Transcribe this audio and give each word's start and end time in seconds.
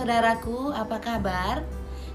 saudaraku, 0.00 0.72
apa 0.72 0.96
kabar? 0.96 1.60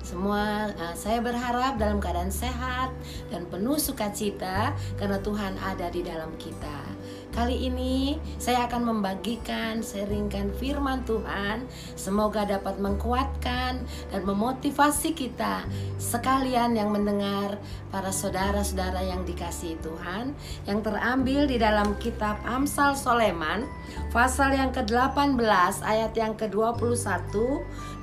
Semua 0.02 0.74
uh, 0.74 0.96
saya 0.98 1.22
berharap 1.22 1.78
dalam 1.78 2.02
keadaan 2.02 2.34
sehat 2.34 2.90
dan 3.30 3.46
penuh 3.46 3.78
sukacita 3.78 4.74
karena 4.98 5.22
Tuhan 5.22 5.54
ada 5.62 5.94
di 5.94 6.02
dalam 6.02 6.34
kita. 6.42 6.82
Kali 7.36 7.68
ini 7.68 8.16
saya 8.40 8.64
akan 8.64 8.96
membagikan, 8.96 9.84
sharingkan 9.84 10.56
firman 10.56 11.04
Tuhan. 11.04 11.68
Semoga 12.00 12.48
dapat 12.48 12.80
menguatkan 12.80 13.84
dan 13.84 14.22
memotivasi 14.24 15.12
kita 15.12 15.68
sekalian 16.00 16.80
yang 16.80 16.96
mendengar 16.96 17.60
para 17.92 18.08
saudara-saudara 18.16 19.04
yang 19.04 19.28
dikasihi 19.28 19.76
Tuhan 19.84 20.32
yang 20.64 20.80
terambil 20.80 21.44
di 21.44 21.60
dalam 21.60 22.00
kitab 22.00 22.40
Amsal 22.48 22.96
Soleman 22.96 23.68
pasal 24.16 24.56
yang 24.56 24.72
ke-18 24.72 25.84
ayat 25.84 26.16
yang 26.16 26.40
ke-21. 26.40 27.36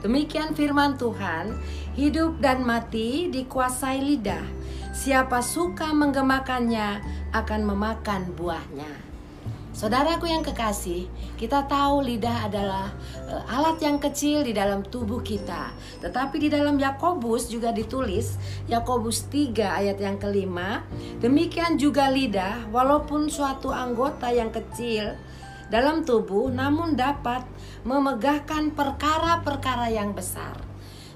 Demikian 0.04 0.52
firman 0.52 1.00
Tuhan, 1.00 1.56
hidup 1.96 2.36
dan 2.44 2.68
mati 2.68 3.32
dikuasai 3.32 3.96
lidah. 3.96 4.44
Siapa 4.92 5.40
suka 5.40 5.88
menggemakannya 5.96 7.00
akan 7.32 7.60
memakan 7.64 8.28
buahnya. 8.36 9.11
Saudaraku 9.72 10.28
yang 10.28 10.44
kekasih, 10.44 11.08
kita 11.40 11.64
tahu 11.64 12.04
lidah 12.04 12.44
adalah 12.44 12.92
uh, 13.24 13.56
alat 13.56 13.80
yang 13.80 13.96
kecil 13.96 14.44
di 14.44 14.52
dalam 14.52 14.84
tubuh 14.84 15.24
kita. 15.24 15.72
Tetapi 16.04 16.36
di 16.36 16.48
dalam 16.52 16.76
Yakobus 16.76 17.48
juga 17.48 17.72
ditulis, 17.72 18.36
Yakobus 18.68 19.32
3 19.32 19.80
ayat 19.80 19.96
yang 19.96 20.20
kelima, 20.20 20.84
demikian 21.24 21.80
juga 21.80 22.12
lidah 22.12 22.68
walaupun 22.68 23.32
suatu 23.32 23.72
anggota 23.72 24.28
yang 24.28 24.52
kecil 24.52 25.16
dalam 25.72 26.04
tubuh 26.04 26.52
namun 26.52 26.92
dapat 26.92 27.48
memegahkan 27.88 28.76
perkara-perkara 28.76 29.88
yang 29.88 30.12
besar. 30.12 30.71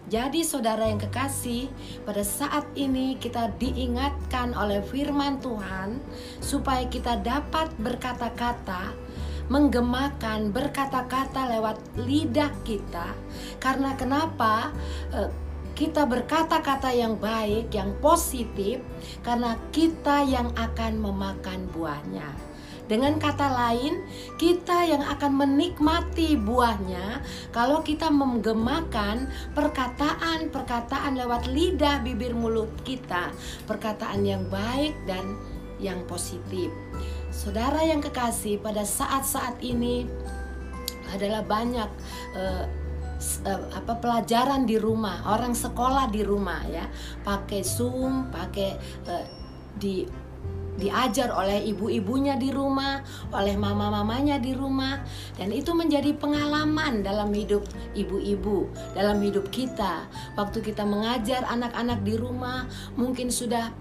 Jadi 0.07 0.47
saudara 0.47 0.87
yang 0.87 1.03
kekasih, 1.03 1.67
pada 2.07 2.23
saat 2.23 2.63
ini 2.79 3.19
kita 3.19 3.51
diingatkan 3.59 4.55
oleh 4.55 4.79
firman 4.87 5.43
Tuhan 5.43 5.99
supaya 6.39 6.87
kita 6.87 7.19
dapat 7.27 7.75
berkata-kata, 7.83 8.95
menggemakan 9.51 10.55
berkata-kata 10.55 11.51
lewat 11.59 11.83
lidah 11.99 12.55
kita. 12.63 13.19
Karena 13.59 13.99
kenapa? 13.99 14.71
Eh, 15.11 15.31
kita 15.75 16.07
berkata-kata 16.07 16.95
yang 16.95 17.19
baik, 17.19 17.75
yang 17.75 17.91
positif, 17.99 18.81
karena 19.27 19.59
kita 19.75 20.23
yang 20.23 20.55
akan 20.55 21.03
memakan 21.03 21.67
buahnya. 21.75 22.31
Dengan 22.87 23.19
kata 23.19 23.51
lain, 23.51 24.07
kita 24.39 24.87
yang 24.87 25.03
akan 25.03 25.43
menikmati 25.43 26.39
buahnya 26.39 27.19
kalau 27.51 27.83
kita 27.83 28.07
menggemakan 28.15 29.27
perkataan-perkataan 29.59 31.19
lewat 31.19 31.51
lidah 31.51 31.99
bibir 32.07 32.31
mulut 32.31 32.71
kita, 32.87 33.35
perkataan 33.67 34.23
yang 34.23 34.47
baik 34.47 34.95
dan 35.11 35.35
yang 35.83 36.07
positif. 36.07 36.71
Saudara 37.35 37.83
yang 37.83 37.99
kekasih, 37.99 38.63
pada 38.63 38.87
saat-saat 38.87 39.61
ini 39.61 40.07
adalah 41.11 41.43
banyak 41.43 41.91
uh, 42.39 42.65
apa 43.73 43.97
pelajaran 43.99 44.69
di 44.69 44.77
rumah, 44.79 45.27
orang 45.27 45.59
sekolah 45.59 46.07
di 46.13 46.23
rumah 46.23 46.63
ya, 46.71 46.87
pakai 47.25 47.67
Zoom, 47.67 48.31
pakai 48.31 48.79
uh, 49.11 49.27
di 49.77 50.26
diajar 50.77 51.33
oleh 51.33 51.65
ibu-ibunya 51.69 52.37
di 52.37 52.53
rumah, 52.53 53.01
oleh 53.33 53.57
mama-mamanya 53.57 54.37
di 54.37 54.53
rumah, 54.53 55.01
dan 55.41 55.51
itu 55.53 55.73
menjadi 55.73 56.13
pengalaman 56.17 57.01
dalam 57.01 57.33
hidup 57.33 57.65
ibu-ibu, 57.97 58.69
dalam 58.93 59.21
hidup 59.25 59.49
kita. 59.49 60.05
Waktu 60.37 60.61
kita 60.61 60.85
mengajar 60.85 61.45
anak-anak 61.49 62.05
di 62.05 62.15
rumah, 62.17 62.69
mungkin 62.95 63.33
sudah 63.33 63.73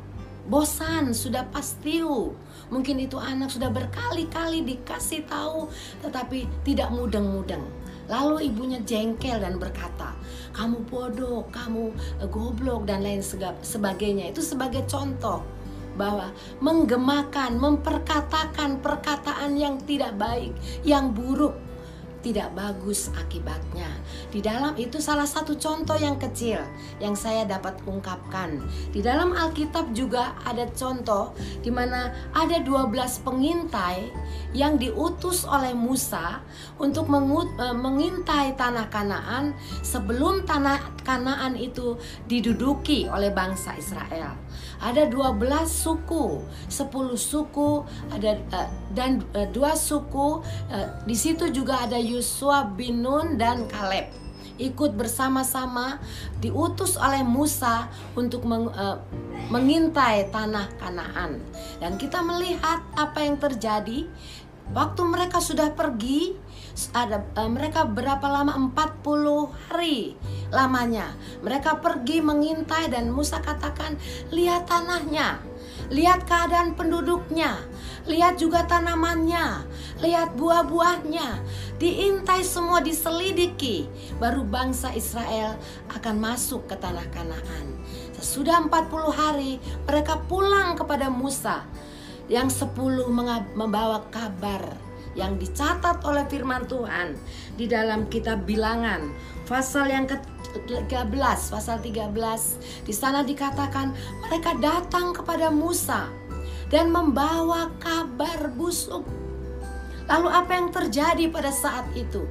bosan, 0.46 1.12
sudah 1.12 1.46
pastiu. 1.50 2.34
Mungkin 2.70 2.98
itu 3.02 3.18
anak 3.22 3.54
sudah 3.54 3.70
berkali-kali 3.70 4.66
dikasih 4.66 5.26
tahu, 5.30 5.70
tetapi 6.02 6.50
tidak 6.66 6.90
mudeng-mudeng. 6.94 7.62
Lalu 8.06 8.54
ibunya 8.54 8.78
jengkel 8.86 9.42
dan 9.42 9.58
berkata, 9.58 10.14
"Kamu 10.54 10.86
bodoh, 10.86 11.50
kamu 11.50 11.90
goblok 12.30 12.86
dan 12.86 13.02
lain 13.02 13.26
sebagainya." 13.66 14.30
Itu 14.30 14.46
sebagai 14.46 14.86
contoh 14.86 15.42
bahwa 15.98 16.32
menggemakan, 16.62 17.58
memperkatakan 17.58 18.80
perkataan 18.84 19.58
yang 19.58 19.82
tidak 19.84 20.14
baik, 20.16 20.54
yang 20.86 21.12
buruk, 21.16 21.56
tidak 22.26 22.58
bagus 22.58 23.14
akibatnya. 23.14 23.86
Di 24.34 24.42
dalam 24.42 24.74
itu 24.82 24.98
salah 24.98 25.30
satu 25.30 25.54
contoh 25.62 25.94
yang 25.94 26.18
kecil 26.18 26.58
yang 26.98 27.14
saya 27.14 27.46
dapat 27.46 27.78
ungkapkan. 27.86 28.66
Di 28.90 29.06
dalam 29.06 29.38
Alkitab 29.38 29.94
juga 29.94 30.34
ada 30.42 30.66
contoh 30.74 31.38
di 31.62 31.70
mana 31.70 32.10
ada 32.34 32.58
12 32.58 33.22
pengintai 33.22 34.10
yang 34.58 34.82
diutus 34.82 35.46
oleh 35.46 35.76
Musa 35.76 36.42
untuk 36.82 37.12
mengut, 37.12 37.52
e, 37.60 37.76
mengintai 37.76 38.56
tanah 38.56 38.88
Kanaan 38.88 39.54
sebelum 39.84 40.48
tanah 40.48 41.04
Kanaan 41.04 41.54
itu 41.60 42.00
diduduki 42.26 43.06
oleh 43.06 43.30
bangsa 43.30 43.76
Israel. 43.78 44.34
Ada 44.80 45.12
12 45.12 45.68
suku, 45.68 46.42
10 46.72 47.20
suku 47.20 47.84
ada 48.10 48.40
e, 48.40 48.60
dan 48.96 49.20
e, 49.36 49.46
dua 49.52 49.76
suku 49.76 50.40
di 51.04 51.16
situ 51.16 51.52
juga 51.52 51.84
ada 51.84 52.00
Yosua 52.16 52.64
bin 52.72 53.04
Nun 53.04 53.36
dan 53.36 53.68
Kaleb 53.68 54.08
ikut 54.56 54.96
bersama-sama 54.96 56.00
diutus 56.40 56.96
oleh 56.96 57.28
Musa 57.28 57.92
untuk 58.16 58.48
meng, 58.48 58.72
uh, 58.72 59.04
mengintai 59.52 60.32
tanah 60.32 60.72
Kanaan. 60.80 61.44
Dan 61.84 62.00
kita 62.00 62.24
melihat 62.24 62.80
apa 62.96 63.20
yang 63.20 63.36
terjadi 63.36 64.08
waktu 64.72 65.02
mereka 65.04 65.44
sudah 65.44 65.76
pergi 65.76 66.40
ada 66.96 67.24
uh, 67.36 67.52
mereka 67.52 67.84
berapa 67.84 68.24
lama 68.32 68.56
40 68.56 69.68
hari 69.68 70.16
lamanya. 70.56 71.12
Mereka 71.44 71.84
pergi 71.84 72.24
mengintai 72.24 72.88
dan 72.88 73.12
Musa 73.12 73.44
katakan, 73.44 74.00
"Lihat 74.32 74.72
tanahnya." 74.72 75.56
Lihat 75.86 76.26
keadaan 76.26 76.74
penduduknya, 76.74 77.62
lihat 78.10 78.42
juga 78.42 78.66
tanamannya, 78.66 79.70
lihat 80.02 80.34
buah-buahnya. 80.34 81.28
Diintai 81.76 82.40
semua 82.48 82.80
diselidiki, 82.80 83.92
baru 84.16 84.48
bangsa 84.48 84.96
Israel 84.96 85.60
akan 85.92 86.16
masuk 86.24 86.72
ke 86.72 86.76
tanah 86.80 87.04
Kanaan. 87.12 87.76
Sesudah 88.16 88.64
40 88.64 89.12
hari 89.12 89.60
mereka 89.84 90.24
pulang 90.24 90.80
kepada 90.80 91.12
Musa 91.12 91.68
yang 92.32 92.48
sepuluh 92.48 93.12
membawa 93.60 94.08
kabar 94.08 94.64
yang 95.20 95.36
dicatat 95.36 96.00
oleh 96.08 96.24
firman 96.32 96.64
Tuhan 96.64 97.20
di 97.60 97.68
dalam 97.68 98.08
kitab 98.08 98.48
bilangan 98.48 99.12
pasal 99.48 99.92
yang 99.92 100.08
ke 100.08 100.16
13 100.56 101.12
pasal 101.28 101.78
13 101.84 102.88
di 102.88 102.94
sana 102.96 103.24
dikatakan 103.24 103.92
mereka 104.28 104.56
datang 104.60 105.12
kepada 105.12 105.52
Musa 105.52 106.08
dan 106.72 106.92
membawa 106.92 107.72
kabar 107.84 108.52
busuk. 108.56 109.25
Lalu 110.06 110.30
apa 110.30 110.52
yang 110.54 110.70
terjadi 110.70 111.26
pada 111.34 111.50
saat 111.50 111.86
itu? 111.98 112.26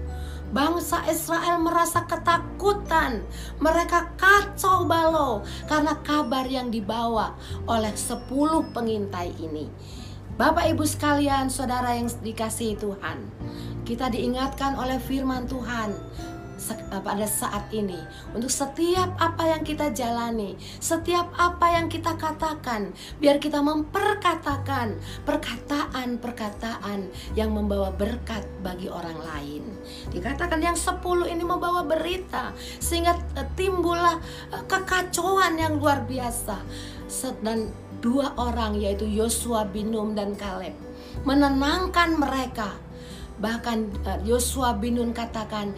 Bangsa 0.55 1.03
Israel 1.11 1.59
merasa 1.59 2.07
ketakutan. 2.07 3.27
Mereka 3.59 4.15
kacau 4.15 4.87
balau 4.87 5.43
karena 5.67 5.99
kabar 6.07 6.47
yang 6.47 6.71
dibawa 6.71 7.35
oleh 7.67 7.91
10 7.91 8.71
pengintai 8.71 9.35
ini. 9.43 9.67
Bapak 10.35 10.67
Ibu 10.67 10.83
sekalian, 10.83 11.47
saudara 11.47 11.95
yang 11.95 12.11
dikasihi 12.11 12.75
Tuhan, 12.75 13.23
kita 13.87 14.11
diingatkan 14.11 14.75
oleh 14.75 14.99
firman 14.99 15.47
Tuhan 15.47 15.95
pada 17.05 17.27
saat 17.29 17.69
ini 17.75 17.99
untuk 18.33 18.49
setiap 18.49 19.13
apa 19.21 19.53
yang 19.53 19.63
kita 19.67 19.93
jalani, 19.93 20.57
setiap 20.81 21.29
apa 21.37 21.77
yang 21.77 21.87
kita 21.93 22.17
katakan, 22.17 22.97
biar 23.21 23.37
kita 23.37 23.61
memperkatakan 23.61 24.97
perkataan-perkataan 25.29 27.09
yang 27.37 27.53
membawa 27.53 27.93
berkat 27.93 28.47
bagi 28.65 28.89
orang 28.89 29.19
lain. 29.21 29.63
Dikatakan 30.09 30.61
yang 30.65 30.79
sepuluh 30.79 31.29
ini 31.29 31.45
membawa 31.45 31.85
berita 31.85 32.57
sehingga 32.81 33.17
eh, 33.37 33.49
timbullah 33.59 34.17
eh, 34.55 34.63
kekacauan 34.65 35.61
yang 35.61 35.77
luar 35.77 36.07
biasa. 36.09 36.63
Dan 37.45 37.71
dua 38.03 38.35
orang 38.37 38.75
yaitu 38.75 39.07
Yosua 39.07 39.65
bin 39.71 39.95
Nun 39.95 40.19
dan 40.19 40.35
Kaleb 40.35 40.75
menenangkan 41.23 42.19
mereka 42.19 42.75
Bahkan 43.39 43.79
eh, 44.07 44.21
Yosua 44.27 44.79
bin 44.79 44.99
Nun 45.01 45.11
katakan, 45.11 45.75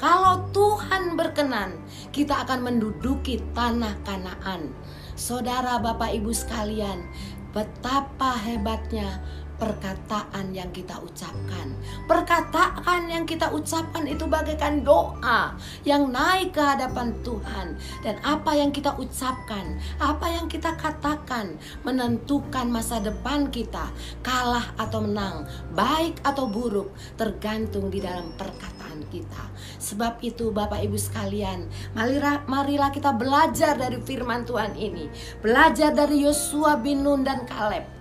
kalau 0.00 0.48
Tuhan 0.52 1.16
berkenan, 1.18 1.76
kita 2.10 2.48
akan 2.48 2.64
menduduki 2.64 3.44
tanah 3.52 3.96
Kanaan. 4.04 4.72
Saudara 5.18 5.82
Bapak 5.82 6.14
Ibu 6.14 6.30
sekalian, 6.30 7.02
betapa 7.50 8.38
hebatnya 8.38 9.20
perkataan 9.58 10.54
yang 10.54 10.70
kita 10.70 10.96
ucapkan. 11.02 11.74
Perkataan 12.06 13.10
yang 13.10 13.26
kita 13.26 13.50
ucapkan 13.50 14.06
itu 14.06 14.24
bagaikan 14.24 14.86
doa 14.86 15.58
yang 15.82 16.08
naik 16.08 16.54
ke 16.54 16.62
hadapan 16.62 17.12
Tuhan 17.26 17.76
dan 18.06 18.16
apa 18.22 18.54
yang 18.54 18.70
kita 18.70 18.94
ucapkan, 18.96 19.76
apa 19.98 20.26
yang 20.30 20.46
kita 20.46 20.72
katakan 20.78 21.58
menentukan 21.82 22.70
masa 22.70 23.02
depan 23.02 23.50
kita, 23.50 23.90
kalah 24.22 24.72
atau 24.78 25.02
menang, 25.02 25.44
baik 25.74 26.22
atau 26.22 26.46
buruk 26.46 26.94
tergantung 27.18 27.90
di 27.90 27.98
dalam 27.98 28.30
perkataan 28.38 29.02
kita. 29.10 29.44
Sebab 29.82 30.22
itu 30.22 30.54
Bapak 30.54 30.80
Ibu 30.86 30.96
sekalian, 30.98 31.66
marilah, 31.94 32.90
kita 32.94 33.10
belajar 33.14 33.74
dari 33.74 33.98
firman 33.98 34.46
Tuhan 34.46 34.78
ini. 34.78 35.10
Belajar 35.42 35.90
dari 35.90 36.22
Yosua 36.22 36.78
bin 36.78 37.02
Nun 37.02 37.26
dan 37.26 37.42
Kaleb 37.42 37.97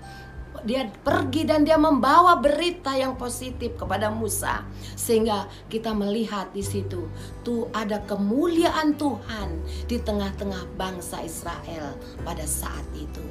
dia 0.66 0.90
pergi 1.04 1.46
dan 1.46 1.68
dia 1.68 1.76
membawa 1.76 2.40
berita 2.40 2.96
yang 2.96 3.20
positif 3.20 3.76
kepada 3.78 4.10
Musa 4.10 4.64
sehingga 4.98 5.46
kita 5.68 5.94
melihat 5.94 6.50
di 6.56 6.64
situ 6.66 7.10
tuh 7.46 7.70
ada 7.76 8.02
kemuliaan 8.08 8.98
Tuhan 8.98 9.62
di 9.86 9.98
tengah-tengah 10.02 10.78
bangsa 10.80 11.22
Israel 11.22 11.98
pada 12.26 12.46
saat 12.48 12.84
itu. 12.98 13.22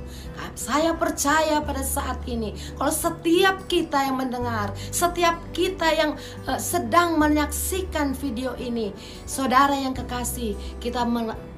Saya 0.56 0.96
percaya 0.96 1.60
pada 1.64 1.80
saat 1.80 2.20
ini 2.28 2.52
kalau 2.76 2.92
setiap 2.92 3.64
kita 3.66 4.04
yang 4.04 4.16
mendengar, 4.20 4.72
setiap 4.92 5.40
kita 5.52 5.88
yang 5.92 6.12
uh, 6.48 6.60
sedang 6.60 7.16
menyaksikan 7.20 8.12
video 8.16 8.56
ini, 8.56 8.92
saudara 9.24 9.76
yang 9.76 9.92
kekasih, 9.96 10.56
kita 10.80 11.04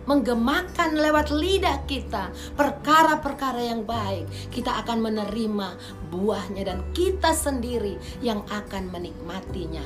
menggemakan 0.08 0.96
lewat 0.96 1.28
lidah 1.28 1.84
kita 1.84 2.32
perkara-perkara 2.56 3.60
yang 3.60 3.84
baik, 3.84 4.24
kita 4.48 4.80
akan 4.80 5.04
menerima 5.04 5.76
buahnya 6.08 6.64
dan 6.64 6.80
kita 6.96 7.36
sendiri 7.36 8.00
yang 8.24 8.40
akan 8.48 8.88
menikmatinya. 8.88 9.84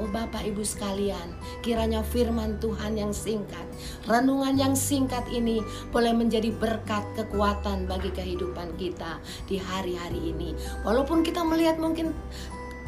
Oh 0.00 0.08
Bapak 0.08 0.48
Ibu 0.48 0.64
sekalian, 0.64 1.36
kiranya 1.60 2.00
firman 2.00 2.56
Tuhan 2.56 2.96
yang 2.96 3.12
singkat, 3.12 3.66
renungan 4.08 4.56
yang 4.56 4.72
singkat 4.72 5.26
ini 5.28 5.60
boleh 5.92 6.16
menjadi 6.16 6.48
berkat 6.56 7.04
kekuatan 7.18 7.84
bagi 7.84 8.08
kehidupan 8.14 8.80
kita 8.80 9.20
di 9.44 9.60
hari-hari 9.60 10.32
ini. 10.32 10.56
Walaupun 10.88 11.20
kita 11.20 11.44
melihat 11.44 11.76
mungkin 11.76 12.16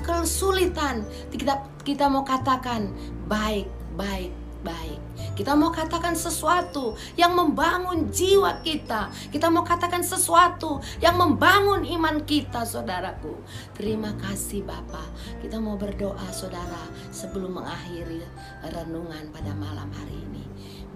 kesulitan, 0.07 1.05
kita 1.35 1.61
kita 1.83 2.07
mau 2.07 2.23
katakan 2.23 2.95
baik, 3.27 3.67
baik, 3.99 4.31
baik. 4.63 5.01
Kita 5.37 5.59
mau 5.59 5.75
katakan 5.75 6.15
sesuatu 6.15 6.95
yang 7.19 7.35
membangun 7.35 8.09
jiwa 8.09 8.63
kita. 8.63 9.11
Kita 9.31 9.51
mau 9.51 9.67
katakan 9.67 10.01
sesuatu 10.01 10.79
yang 11.03 11.19
membangun 11.19 11.83
iman 11.99 12.23
kita, 12.23 12.63
saudaraku. 12.63 13.37
Terima 13.77 14.15
kasih 14.19 14.63
Bapak. 14.63 15.39
Kita 15.43 15.59
mau 15.59 15.75
berdoa, 15.75 16.31
saudara, 16.31 16.87
sebelum 17.11 17.59
mengakhiri 17.59 18.23
renungan 18.71 19.29
pada 19.35 19.53
malam 19.57 19.91
hari 19.93 20.17
ini. 20.17 20.45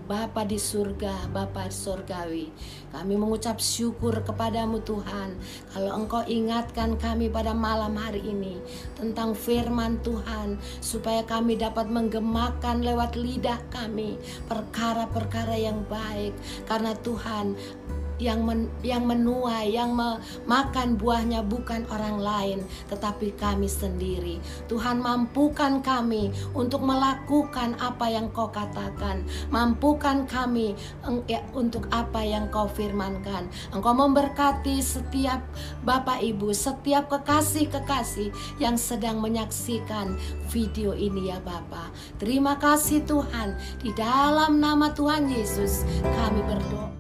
Bapa 0.07 0.47
di 0.47 0.55
surga, 0.55 1.27
Bapa 1.35 1.67
surgawi. 1.67 2.55
Kami 2.95 3.19
mengucap 3.19 3.59
syukur 3.59 4.23
kepadamu 4.23 4.79
Tuhan. 4.87 5.35
Kalau 5.75 5.99
Engkau 5.99 6.23
ingatkan 6.31 6.95
kami 6.95 7.27
pada 7.27 7.51
malam 7.51 7.99
hari 7.99 8.23
ini 8.23 8.55
tentang 8.95 9.35
firman 9.35 9.99
Tuhan. 10.07 10.63
Supaya 10.79 11.27
kami 11.27 11.59
dapat 11.59 11.91
menggemakan 11.91 12.87
lewat 12.87 13.19
lidah 13.19 13.59
kami 13.75 14.15
perkara-perkara 14.47 15.59
yang 15.59 15.83
baik. 15.91 16.39
Karena 16.71 16.95
Tuhan 17.03 17.59
yang 18.17 18.45
men, 18.45 18.69
yang 18.81 19.05
menuai, 19.05 19.73
yang 19.73 19.93
memakan 19.93 20.97
buahnya 20.97 21.45
bukan 21.45 21.85
orang 21.93 22.17
lain, 22.21 22.59
tetapi 22.89 23.37
kami 23.37 23.69
sendiri. 23.69 24.41
Tuhan 24.67 25.01
mampukan 25.01 25.85
kami 25.85 26.33
untuk 26.57 26.83
melakukan 26.83 27.77
apa 27.79 28.09
yang 28.09 28.29
Kau 28.33 28.49
katakan, 28.51 29.25
mampukan 29.53 30.25
kami 30.27 30.75
ya, 31.29 31.45
untuk 31.53 31.87
apa 31.93 32.25
yang 32.25 32.49
Kau 32.49 32.69
firmankan. 32.69 33.49
Engkau 33.73 33.93
memberkati 33.93 34.81
setiap 34.81 35.45
Bapak 35.85 36.25
Ibu, 36.25 36.53
setiap 36.57 37.13
kekasih-kekasih 37.13 38.61
yang 38.61 38.81
sedang 38.81 39.21
menyaksikan 39.21 40.17
video 40.49 40.97
ini 40.97 41.29
ya 41.31 41.39
Bapak. 41.45 41.93
Terima 42.17 42.57
kasih 42.57 43.05
Tuhan, 43.05 43.57
di 43.85 43.93
dalam 43.93 44.59
nama 44.59 44.91
Tuhan 44.97 45.29
Yesus 45.29 45.85
kami 46.03 46.41
berdoa. 46.45 46.96